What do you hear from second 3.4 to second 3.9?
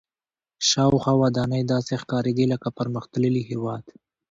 هېواد.